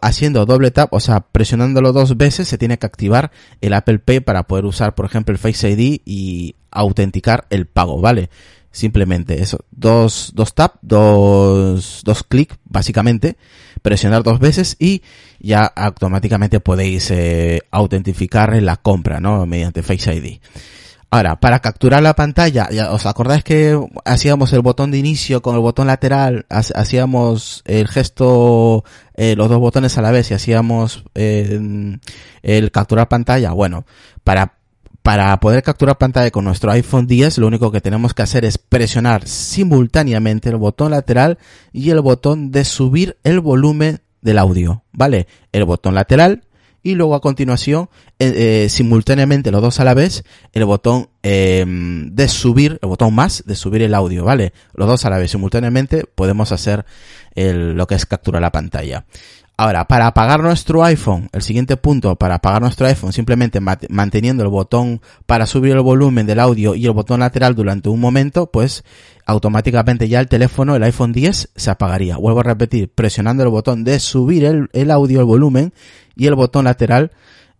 haciendo 0.02 0.47
doble 0.47 0.71
tap, 0.71 0.93
o 0.93 1.00
sea, 1.00 1.21
presionándolo 1.21 1.93
dos 1.93 2.16
veces, 2.16 2.49
se 2.49 2.59
tiene 2.59 2.78
que 2.78 2.87
activar 2.87 3.31
el 3.61 3.73
Apple 3.75 3.99
Pay 3.99 4.21
para 4.21 4.45
poder 4.45 4.64
usar, 4.64 4.95
por 4.95 5.07
ejemplo, 5.07 5.33
el 5.33 5.38
Face 5.38 5.71
ID 5.71 6.00
y 6.05 6.57
autenticar 6.71 7.47
el 7.50 7.66
pago, 7.66 8.00
¿vale? 8.00 8.31
Simplemente 8.76 9.40
eso, 9.40 9.64
dos, 9.71 10.33
dos 10.35 10.54
tap, 10.54 10.75
dos, 10.83 12.02
dos 12.04 12.23
clic, 12.25 12.59
básicamente, 12.66 13.38
presionar 13.80 14.23
dos 14.23 14.38
veces 14.38 14.76
y 14.78 15.00
ya 15.40 15.64
automáticamente 15.64 16.61
podéis 16.61 17.11
eh, 17.11 17.62
autentificar 17.71 18.54
la 18.62 18.76
compra, 18.76 19.18
¿no? 19.18 19.47
Mediante 19.47 19.83
Face 19.83 20.14
ID. 20.14 20.40
Ahora, 21.09 21.40
para 21.40 21.61
capturar 21.61 22.02
la 22.02 22.14
pantalla, 22.14 22.68
ya, 22.68 22.92
¿os 22.92 23.06
acordáis 23.06 23.42
que 23.42 23.80
hacíamos 24.04 24.52
el 24.52 24.61
botón 24.61 24.90
de 24.90 24.99
inicio 24.99 25.40
con 25.40 25.54
el 25.54 25.62
botón 25.62 25.87
lateral? 25.87 26.45
Hacíamos 26.50 27.62
el 27.64 27.88
gesto, 27.88 28.85
eh, 29.14 29.37
los 29.37 29.49
dos 29.49 29.59
botones 29.59 29.97
a 29.97 30.02
la 30.02 30.11
vez 30.11 30.30
y 30.30 30.35
hacíamos 30.35 31.02
eh, 31.14 31.99
el 32.42 32.71
capturar 32.73 33.09
pantalla. 33.09 33.52
Bueno, 33.52 33.87
para 34.23 34.55
para 35.06 35.38
poder 35.38 35.62
capturar 35.62 35.98
pantalla 35.98 36.32
con 36.32 36.44
nuestro 36.44 36.72
iPhone 36.72 37.06
10, 37.06 37.38
lo 37.38 37.46
único 37.46 37.70
que 37.70 37.80
tenemos 37.80 38.12
que 38.12 38.22
hacer 38.22 38.44
es 38.44 38.58
presionar 38.58 39.28
simultáneamente 39.28 40.48
el 40.48 40.56
botón 40.56 40.90
lateral 40.90 41.38
y 41.72 41.90
el 41.90 42.00
botón 42.00 42.50
de 42.50 42.64
subir 42.64 43.16
el 43.22 43.38
volumen 43.38 44.00
del 44.20 44.36
audio, 44.36 44.82
¿vale? 44.90 45.28
El 45.52 45.64
botón 45.64 45.94
lateral 45.94 46.42
y 46.82 46.96
luego 46.96 47.14
a 47.14 47.20
continuación, 47.20 47.88
eh, 48.18 48.64
eh, 48.64 48.68
simultáneamente 48.68 49.52
los 49.52 49.62
dos 49.62 49.78
a 49.78 49.84
la 49.84 49.94
vez, 49.94 50.25
el 50.52 50.64
botón 50.64 51.08
em, 51.22 52.12
de 52.12 52.26
subir, 52.26 52.80
el 52.82 52.88
botón 52.88 53.14
más 53.14 53.44
de 53.46 53.54
subir 53.54 53.82
el 53.82 53.94
audio, 53.94 54.25
¿vale? 54.25 54.52
Los 54.75 54.88
dos 54.88 55.04
a 55.04 55.10
la 55.10 55.18
vez 55.18 55.30
simultáneamente 55.30 56.02
podemos 56.16 56.50
hacer 56.50 56.84
lo 57.36 57.86
que 57.86 57.94
es 57.94 58.06
capturar 58.06 58.42
la 58.42 58.50
pantalla. 58.50 59.04
Ahora, 59.58 59.88
para 59.88 60.08
apagar 60.08 60.42
nuestro 60.42 60.84
iPhone, 60.84 61.30
el 61.32 61.40
siguiente 61.40 61.78
punto, 61.78 62.14
para 62.16 62.34
apagar 62.34 62.60
nuestro 62.60 62.86
iPhone, 62.86 63.14
simplemente 63.14 63.58
manteniendo 63.88 64.42
el 64.42 64.50
botón 64.50 65.00
para 65.25 65.46
subir 65.46 65.72
el 65.72 65.80
volumen 65.80 66.26
del 66.26 66.40
audio 66.40 66.75
y 66.75 66.84
el 66.84 66.92
botón 66.92 67.20
lateral 67.20 67.54
durante 67.54 67.88
un 67.88 67.98
momento, 67.98 68.50
pues 68.50 68.84
automáticamente 69.25 70.10
ya 70.10 70.20
el 70.20 70.28
teléfono, 70.28 70.76
el 70.76 70.82
iPhone 70.82 71.12
10, 71.12 71.52
se 71.56 71.70
apagaría. 71.70 72.18
Vuelvo 72.18 72.40
a 72.40 72.42
repetir, 72.42 72.90
presionando 72.94 73.44
el 73.44 73.48
botón 73.48 73.82
de 73.82 73.98
subir 73.98 74.44
el, 74.44 74.90
audio, 74.90 75.20
el 75.20 75.26
volumen 75.26 75.72
y 76.14 76.26
el 76.26 76.34
botón 76.34 76.66
lateral 76.66 77.12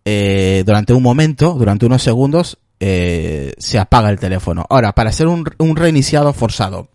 eh, 0.05 0.61
durante 0.67 0.93
un 0.93 1.01
momento, 1.01 1.53
durante 1.53 1.87
unos 1.87 2.03
segundos, 2.03 2.59
eh, 2.79 3.53
se 3.57 3.79
apaga 3.79 4.11
el 4.11 4.19
teléfono. 4.19 4.67
Ahora, 4.69 4.93
para 4.93 5.09
hacer 5.09 5.25
un, 5.25 5.45
un 5.57 5.75
reiniciado 5.75 6.31
forzado, 6.31 6.89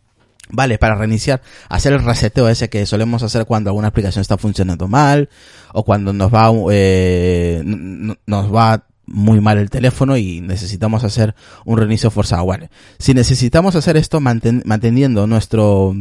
Vale, 0.50 0.76
para 0.76 0.96
reiniciar, 0.96 1.40
hacer 1.68 1.92
el 1.92 2.04
reseteo 2.04 2.48
ese 2.48 2.68
que 2.68 2.84
solemos 2.84 3.22
hacer 3.22 3.46
cuando 3.46 3.70
alguna 3.70 3.88
aplicación 3.88 4.20
está 4.20 4.36
funcionando 4.36 4.88
mal 4.88 5.30
o 5.72 5.84
cuando 5.84 6.12
nos 6.12 6.32
va, 6.32 6.50
eh, 6.70 7.62
nos 7.64 8.54
va 8.54 8.84
muy 9.06 9.40
mal 9.40 9.58
el 9.58 9.70
teléfono 9.70 10.16
y 10.16 10.40
necesitamos 10.40 11.04
hacer 11.04 11.34
un 11.64 11.78
reinicio 11.78 12.10
forzado. 12.10 12.46
Vale, 12.46 12.70
si 12.98 13.14
necesitamos 13.14 13.76
hacer 13.76 13.96
esto 13.96 14.20
manteniendo 14.20 15.26
nuestro, 15.26 15.94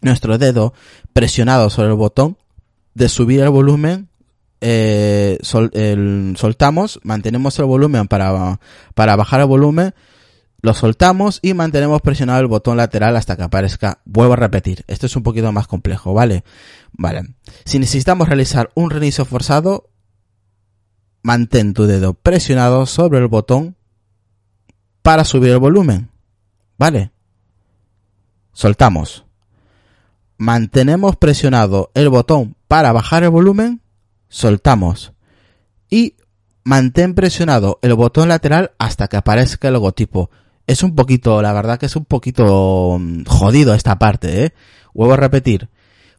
nuestro 0.00 0.38
dedo 0.38 0.74
presionado 1.12 1.70
sobre 1.70 1.88
el 1.88 1.94
botón 1.94 2.38
de 2.94 3.08
subir 3.08 3.40
el 3.40 3.50
volumen, 3.50 4.08
eh, 4.60 5.38
soltamos, 5.42 7.00
mantenemos 7.02 7.58
el 7.58 7.64
volumen 7.64 8.06
para, 8.06 8.60
para 8.94 9.16
bajar 9.16 9.40
el 9.40 9.46
volumen, 9.46 9.94
lo 10.62 10.74
soltamos 10.74 11.40
y 11.42 11.54
mantenemos 11.54 12.00
presionado 12.02 12.40
el 12.40 12.46
botón 12.46 12.76
lateral 12.76 13.16
hasta 13.16 13.36
que 13.36 13.42
aparezca. 13.42 13.98
Vuelvo 14.04 14.34
a 14.34 14.36
repetir, 14.36 14.84
esto 14.86 15.06
es 15.06 15.16
un 15.16 15.24
poquito 15.24 15.50
más 15.50 15.66
complejo, 15.66 16.14
¿vale? 16.14 16.44
Vale. 16.92 17.34
Si 17.64 17.80
necesitamos 17.80 18.28
realizar 18.28 18.70
un 18.76 18.90
reinicio 18.90 19.24
forzado, 19.24 19.90
mantén 21.20 21.74
tu 21.74 21.86
dedo 21.86 22.14
presionado 22.14 22.86
sobre 22.86 23.18
el 23.18 23.26
botón 23.26 23.76
para 25.02 25.24
subir 25.24 25.50
el 25.50 25.58
volumen. 25.58 26.10
¿Vale? 26.78 27.10
Soltamos. 28.52 29.24
Mantenemos 30.36 31.16
presionado 31.16 31.90
el 31.94 32.08
botón 32.08 32.54
para 32.68 32.92
bajar 32.92 33.24
el 33.24 33.30
volumen. 33.30 33.80
Soltamos. 34.28 35.12
Y 35.90 36.14
mantén 36.62 37.14
presionado 37.14 37.80
el 37.82 37.94
botón 37.94 38.28
lateral 38.28 38.72
hasta 38.78 39.08
que 39.08 39.16
aparezca 39.16 39.66
el 39.66 39.74
logotipo 39.74 40.30
es 40.66 40.82
un 40.82 40.94
poquito, 40.94 41.42
la 41.42 41.52
verdad 41.52 41.78
que 41.78 41.86
es 41.86 41.96
un 41.96 42.04
poquito 42.04 42.98
mm, 42.98 43.24
jodido 43.24 43.74
esta 43.74 43.98
parte, 43.98 44.44
¿eh? 44.44 44.54
Vuelvo 44.94 45.14
a 45.14 45.18
repetir. 45.18 45.68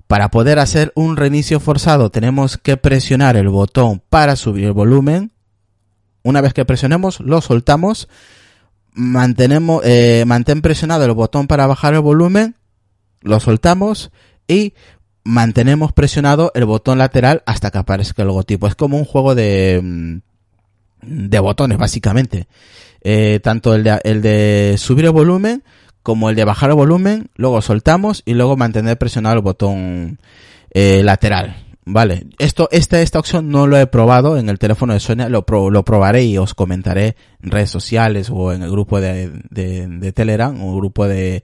Para 0.08 0.30
poder 0.30 0.60
hacer 0.60 0.92
un 0.96 1.18
reinicio 1.18 1.60
forzado 1.60 2.12
tenemos 2.12 2.58
que 2.58 2.78
presionar 2.78 3.36
el 3.38 3.50
botón 3.50 4.02
para 4.10 4.36
subir 4.36 4.66
el 4.66 4.74
volumen. 4.74 5.32
Una 6.24 6.42
vez 6.42 6.54
que 6.54 6.66
presionemos, 6.66 7.20
lo 7.20 7.42
soltamos. 7.42 8.08
Mantenemos, 8.94 9.82
eh, 9.86 10.24
mantén 10.28 10.62
presionado 10.62 11.06
el 11.06 11.14
botón 11.14 11.48
para 11.48 11.68
bajar 11.68 11.94
el 11.94 12.02
volumen. 12.02 12.56
Lo 13.22 13.40
soltamos. 13.40 14.12
Y 14.48 14.74
mantenemos 15.24 15.94
presionado 15.94 16.52
el 16.54 16.66
botón 16.66 16.98
lateral 16.98 17.44
hasta 17.46 17.72
que 17.72 17.78
aparezca 17.78 18.22
el 18.22 18.28
logotipo. 18.28 18.68
Es 18.68 18.76
como 18.76 18.98
un 18.98 19.06
juego 19.06 19.36
de, 19.36 19.80
mm, 19.82 20.18
de 21.02 21.40
botones, 21.40 21.78
básicamente. 21.78 22.48
Eh, 23.04 23.40
tanto 23.44 23.76
el 23.76 23.84
de, 23.84 24.00
el 24.04 24.22
de 24.22 24.76
subir 24.78 25.06
el 25.06 25.12
volumen 25.12 25.64
como 26.04 26.30
el 26.30 26.36
de 26.36 26.46
bajar 26.46 26.70
el 26.70 26.76
volumen, 26.76 27.30
luego 27.36 27.62
soltamos 27.62 28.24
y 28.26 28.34
luego 28.34 28.58
mantener 28.58 28.98
presionado 28.98 29.36
el 29.36 29.42
botón 29.42 30.20
eh, 30.72 31.02
lateral. 31.04 31.56
Vale, 31.86 32.28
esto, 32.40 32.70
esta, 32.72 33.02
esta 33.02 33.20
opción 33.20 33.50
no 33.50 33.68
lo 33.68 33.78
he 33.78 33.88
probado 33.88 34.38
en 34.38 34.48
el 34.48 34.58
teléfono 34.58 34.94
de 34.94 35.02
Sonia, 35.02 35.28
lo, 35.28 35.44
lo 35.70 35.84
probaré 35.84 36.24
y 36.24 36.38
os 36.38 36.54
comentaré 36.54 37.18
en 37.42 37.52
redes 37.52 37.70
sociales 37.72 38.30
o 38.32 38.54
en 38.54 38.64
el 38.64 38.72
grupo 38.72 39.02
de, 39.02 39.32
de, 39.50 39.88
de 39.88 40.14
Telegram 40.14 40.62
o 40.62 40.78
grupo 40.78 41.10
de, 41.10 41.44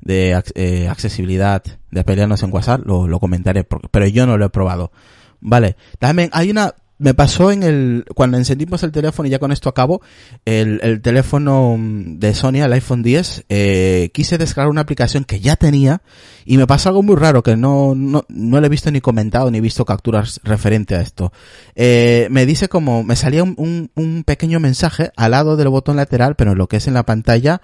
de 0.00 0.40
eh, 0.54 0.88
accesibilidad 0.88 1.62
de 1.90 2.04
pelearnos 2.04 2.42
en 2.44 2.52
WhatsApp, 2.52 2.86
lo, 2.86 3.08
lo 3.08 3.18
comentaré, 3.18 3.64
pero 3.64 4.06
yo 4.06 4.26
no 4.26 4.38
lo 4.38 4.44
he 4.44 4.50
probado. 4.50 4.92
Vale, 5.40 5.76
también 5.98 6.30
hay 6.32 6.50
una, 6.50 6.74
me 7.00 7.14
pasó 7.14 7.50
en 7.50 7.62
el, 7.62 8.04
cuando 8.14 8.36
encendimos 8.36 8.82
el 8.82 8.92
teléfono 8.92 9.26
y 9.26 9.30
ya 9.30 9.38
con 9.38 9.52
esto 9.52 9.70
acabo, 9.70 10.02
el, 10.44 10.80
el 10.82 11.00
teléfono 11.00 11.76
de 11.78 12.34
Sony, 12.34 12.56
el 12.56 12.72
iPhone 12.74 13.02
10, 13.02 13.46
eh, 13.48 14.10
quise 14.12 14.36
descargar 14.36 14.70
una 14.70 14.82
aplicación 14.82 15.24
que 15.24 15.40
ya 15.40 15.56
tenía 15.56 16.02
y 16.44 16.58
me 16.58 16.66
pasó 16.66 16.90
algo 16.90 17.02
muy 17.02 17.16
raro 17.16 17.42
que 17.42 17.56
no, 17.56 17.94
no, 17.94 18.26
no 18.28 18.60
le 18.60 18.66
he 18.66 18.70
visto 18.70 18.90
ni 18.90 19.00
comentado 19.00 19.50
ni 19.50 19.60
visto 19.60 19.86
capturas 19.86 20.40
referente 20.44 20.94
a 20.94 21.00
esto. 21.00 21.32
Eh, 21.74 22.28
me 22.30 22.44
dice 22.44 22.68
como, 22.68 23.02
me 23.02 23.16
salía 23.16 23.44
un, 23.44 23.90
un, 23.94 24.24
pequeño 24.24 24.60
mensaje 24.60 25.10
al 25.16 25.30
lado 25.30 25.56
del 25.56 25.70
botón 25.70 25.96
lateral, 25.96 26.36
pero 26.36 26.54
lo 26.54 26.68
que 26.68 26.76
es 26.76 26.86
en 26.86 26.92
la 26.94 27.06
pantalla, 27.06 27.62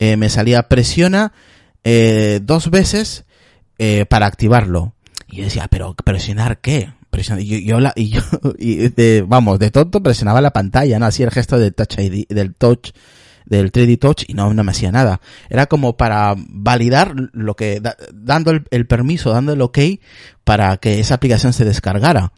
eh, 0.00 0.16
me 0.16 0.28
salía 0.28 0.68
presiona 0.68 1.32
eh, 1.84 2.40
dos 2.42 2.68
veces 2.68 3.26
eh, 3.78 4.06
para 4.06 4.26
activarlo. 4.26 4.94
Y 5.28 5.36
yo 5.36 5.44
decía, 5.44 5.68
pero 5.70 5.94
presionar 5.94 6.60
qué? 6.60 6.92
Y 7.38 7.64
yo, 7.64 7.80
la, 7.80 7.92
y 7.94 8.08
yo, 8.10 8.20
y 8.58 8.88
de, 8.88 9.24
vamos, 9.26 9.58
de 9.58 9.70
tonto 9.70 10.02
presionaba 10.02 10.40
la 10.40 10.52
pantalla, 10.52 10.98
¿no? 10.98 11.06
Hacía 11.06 11.26
el 11.26 11.32
gesto 11.32 11.58
del 11.58 11.74
touch 11.74 11.98
ID, 11.98 12.26
del 12.28 12.54
touch, 12.54 12.90
del 13.44 13.70
3D 13.70 13.98
touch 13.98 14.24
y 14.26 14.34
no, 14.34 14.52
no 14.54 14.64
me 14.64 14.70
hacía 14.70 14.92
nada. 14.92 15.20
Era 15.50 15.66
como 15.66 15.96
para 15.96 16.34
validar 16.36 17.14
lo 17.32 17.54
que, 17.54 17.82
dando 18.12 18.52
el, 18.70 18.86
permiso, 18.86 19.30
dando 19.30 19.52
el 19.52 19.60
ok 19.60 19.78
para 20.44 20.76
que 20.78 21.00
esa 21.00 21.14
aplicación 21.14 21.52
se 21.52 21.64
descargara. 21.64 22.32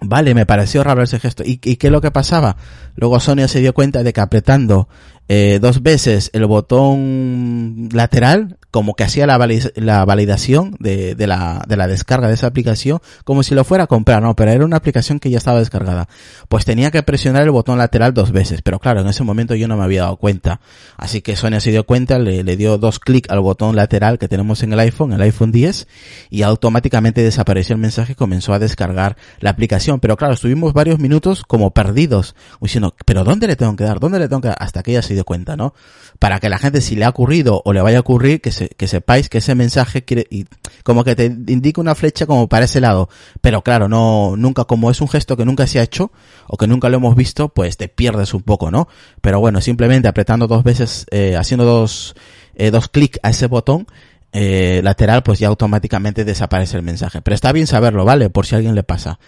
Vale, 0.00 0.34
me 0.34 0.46
pareció 0.46 0.84
raro 0.84 1.02
ese 1.02 1.18
gesto. 1.18 1.42
¿Y, 1.44 1.60
y 1.64 1.76
qué 1.76 1.88
es 1.88 1.92
lo 1.92 2.00
que 2.00 2.10
pasaba? 2.10 2.56
Luego 2.94 3.18
Sonia 3.20 3.48
se 3.48 3.60
dio 3.60 3.74
cuenta 3.74 4.02
de 4.02 4.12
que 4.12 4.20
apretando 4.20 4.88
eh, 5.28 5.58
dos 5.60 5.82
veces 5.82 6.30
el 6.32 6.46
botón 6.46 7.88
lateral 7.92 8.56
como 8.70 8.94
que 8.94 9.04
hacía 9.04 9.26
la, 9.26 9.38
la 9.76 10.04
validación 10.04 10.76
de, 10.78 11.14
de, 11.14 11.26
la, 11.26 11.64
de 11.66 11.76
la 11.76 11.86
descarga 11.86 12.28
de 12.28 12.34
esa 12.34 12.46
aplicación 12.46 13.00
como 13.24 13.42
si 13.42 13.54
lo 13.54 13.64
fuera 13.64 13.84
a 13.84 13.86
comprar, 13.86 14.22
no, 14.22 14.34
pero 14.36 14.50
era 14.50 14.64
una 14.64 14.76
aplicación 14.76 15.20
que 15.20 15.30
ya 15.30 15.38
estaba 15.38 15.58
descargada. 15.58 16.08
Pues 16.48 16.64
tenía 16.64 16.90
que 16.90 17.02
presionar 17.02 17.42
el 17.42 17.50
botón 17.50 17.78
lateral 17.78 18.14
dos 18.14 18.32
veces, 18.32 18.62
pero 18.62 18.78
claro, 18.78 19.00
en 19.00 19.08
ese 19.08 19.24
momento 19.24 19.54
yo 19.54 19.68
no 19.68 19.76
me 19.76 19.84
había 19.84 20.02
dado 20.02 20.16
cuenta. 20.16 20.60
Así 20.96 21.22
que 21.22 21.36
Sonia 21.36 21.60
se 21.60 21.70
dio 21.70 21.84
cuenta, 21.84 22.18
le, 22.18 22.42
le 22.42 22.56
dio 22.56 22.78
dos 22.78 22.98
clics 22.98 23.30
al 23.30 23.40
botón 23.40 23.76
lateral 23.76 24.18
que 24.18 24.28
tenemos 24.28 24.62
en 24.62 24.72
el 24.72 24.80
iPhone, 24.80 25.12
el 25.12 25.20
iPhone 25.20 25.52
10, 25.52 25.88
y 26.30 26.42
automáticamente 26.42 27.22
desapareció 27.22 27.74
el 27.74 27.80
mensaje 27.80 28.12
y 28.12 28.16
comenzó 28.16 28.52
a 28.52 28.58
descargar 28.58 29.16
la 29.40 29.50
aplicación. 29.50 30.00
Pero 30.00 30.16
claro, 30.16 30.34
estuvimos 30.34 30.72
varios 30.72 30.98
minutos 30.98 31.42
como 31.46 31.72
perdidos, 31.72 32.34
diciendo, 32.60 32.94
pero 33.04 33.24
¿dónde 33.24 33.46
le 33.46 33.56
tengo 33.56 33.76
que 33.76 33.84
dar? 33.84 34.00
¿Dónde 34.00 34.18
le 34.18 34.28
tengo 34.28 34.42
que 34.42 34.48
dar? 34.48 34.58
Hasta 34.60 34.82
que 34.82 34.92
ella 34.92 35.02
se 35.02 35.17
cuenta, 35.22 35.56
¿no? 35.56 35.74
Para 36.18 36.40
que 36.40 36.48
la 36.48 36.58
gente, 36.58 36.80
si 36.80 36.96
le 36.96 37.04
ha 37.04 37.08
ocurrido 37.08 37.62
o 37.64 37.72
le 37.72 37.80
vaya 37.80 37.98
a 37.98 38.00
ocurrir, 38.00 38.40
que 38.40 38.50
que 38.76 38.88
sepáis 38.88 39.28
que 39.28 39.38
ese 39.38 39.54
mensaje 39.54 40.04
quiere, 40.04 40.26
y 40.30 40.46
como 40.82 41.04
que 41.04 41.14
te 41.14 41.26
indica 41.26 41.80
una 41.80 41.94
flecha 41.94 42.26
como 42.26 42.48
para 42.48 42.64
ese 42.64 42.80
lado. 42.80 43.08
Pero 43.40 43.62
claro, 43.62 43.88
no, 43.88 44.34
nunca, 44.36 44.64
como 44.64 44.90
es 44.90 45.00
un 45.00 45.08
gesto 45.08 45.36
que 45.36 45.44
nunca 45.44 45.66
se 45.66 45.78
ha 45.78 45.82
hecho, 45.82 46.10
o 46.46 46.56
que 46.56 46.66
nunca 46.66 46.88
lo 46.88 46.96
hemos 46.96 47.14
visto, 47.14 47.48
pues 47.48 47.76
te 47.76 47.88
pierdes 47.88 48.34
un 48.34 48.42
poco, 48.42 48.70
¿no? 48.70 48.88
Pero 49.20 49.40
bueno, 49.40 49.60
simplemente 49.60 50.08
apretando 50.08 50.46
dos 50.46 50.64
veces, 50.64 51.06
eh, 51.10 51.36
haciendo 51.36 51.64
dos, 51.64 52.14
eh, 52.54 52.70
dos 52.70 52.88
clics 52.88 53.20
a 53.22 53.30
ese 53.30 53.46
botón 53.46 53.86
eh, 54.32 54.80
lateral, 54.84 55.22
pues 55.22 55.38
ya 55.38 55.48
automáticamente 55.48 56.24
desaparece 56.24 56.76
el 56.76 56.82
mensaje. 56.82 57.22
Pero 57.22 57.34
está 57.34 57.52
bien 57.52 57.66
saberlo, 57.66 58.04
¿vale? 58.04 58.30
Por 58.30 58.46
si 58.46 58.54
a 58.54 58.58
alguien 58.58 58.74
le 58.74 58.82
pasa. 58.82 59.18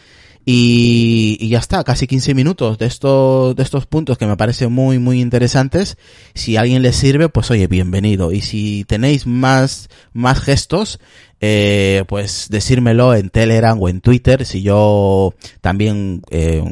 Y, 0.44 1.37
y, 1.40 1.49
ya 1.50 1.59
está, 1.59 1.85
casi 1.85 2.06
15 2.06 2.35
minutos 2.35 2.78
de 2.78 2.87
estos, 2.87 3.54
de 3.54 3.62
estos 3.62 3.87
puntos 3.87 4.18
que 4.18 4.26
me 4.26 4.37
parecen 4.37 4.73
muy, 4.73 4.99
muy 4.99 5.20
interesantes. 5.20 5.99
Si 6.35 6.56
a 6.56 6.62
alguien 6.62 6.82
le 6.82 6.92
sirve, 6.92 7.28
pues 7.28 7.50
oye, 7.50 7.66
bienvenido. 7.66 8.32
Y 8.32 8.40
si 8.40 8.85
tenéis 8.85 9.26
más, 9.26 9.88
más 10.12 10.40
gestos, 10.40 10.99
eh, 11.40 12.04
pues 12.09 12.47
decírmelo 12.50 13.14
en 13.14 13.30
Telegram 13.30 13.80
o 13.80 13.88
en 13.88 14.00
Twitter. 14.00 14.47
Si 14.47 14.62
yo 14.62 15.35
también, 15.61 16.23
eh, 16.30 16.62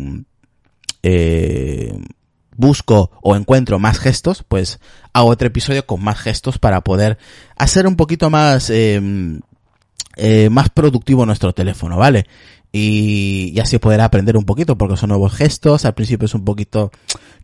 eh, 1.03 1.93
busco 2.59 3.13
o 3.23 3.37
encuentro 3.37 3.79
más 3.79 3.99
gestos, 3.99 4.45
pues 4.47 4.81
hago 5.13 5.29
otro 5.29 5.47
episodio 5.47 5.87
con 5.87 6.03
más 6.03 6.19
gestos 6.19 6.59
para 6.59 6.83
poder 6.83 7.17
hacer 7.57 7.87
un 7.87 7.97
poquito 7.97 8.31
más, 8.31 8.69
eh, 8.69 9.01
eh, 10.19 10.51
más 10.51 10.69
productivo 10.69 11.25
nuestro 11.25 11.53
teléfono, 11.53 11.97
¿vale? 11.97 12.27
Y, 12.73 13.53
y, 13.55 13.61
así 13.61 13.79
poder 13.79 14.01
aprender 14.03 14.37
un 14.37 14.45
poquito 14.45 14.77
porque 14.77 14.97
son 14.97 15.09
nuevos 15.09 15.33
gestos. 15.33 15.85
Al 15.85 15.95
principio 15.95 16.27
es 16.27 16.35
un 16.35 16.45
poquito, 16.45 16.91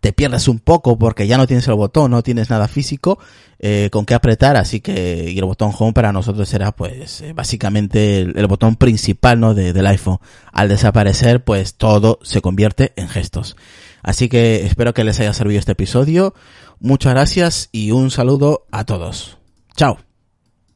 te 0.00 0.12
pierdes 0.12 0.48
un 0.48 0.58
poco 0.58 0.98
porque 0.98 1.26
ya 1.26 1.38
no 1.38 1.46
tienes 1.46 1.66
el 1.68 1.74
botón, 1.74 2.10
no 2.10 2.22
tienes 2.22 2.50
nada 2.50 2.68
físico 2.68 3.18
eh, 3.58 3.88
con 3.90 4.04
qué 4.04 4.14
apretar. 4.14 4.56
Así 4.56 4.80
que 4.80 5.30
y 5.30 5.38
el 5.38 5.44
botón 5.44 5.72
home 5.76 5.94
para 5.94 6.12
nosotros 6.12 6.48
será 6.48 6.72
pues 6.72 7.22
eh, 7.22 7.32
básicamente 7.32 8.20
el, 8.20 8.46
botón 8.46 8.76
principal 8.76 9.40
no 9.40 9.54
de, 9.54 9.72
del 9.72 9.86
iPhone. 9.86 10.18
Al 10.52 10.68
desaparecer 10.68 11.42
pues 11.42 11.76
todo 11.76 12.18
se 12.22 12.42
convierte 12.42 12.92
en 12.96 13.08
gestos. 13.08 13.56
Así 14.02 14.28
que 14.28 14.66
espero 14.66 14.92
que 14.92 15.04
les 15.04 15.18
haya 15.20 15.32
servido 15.32 15.58
este 15.58 15.72
episodio. 15.72 16.34
Muchas 16.80 17.14
gracias 17.14 17.68
y 17.72 17.92
un 17.92 18.10
saludo 18.10 18.66
a 18.70 18.84
todos. 18.84 19.38
Chao. 19.76 20.13